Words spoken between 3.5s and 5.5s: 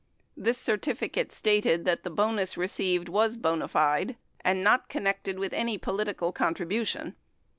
fide and not connected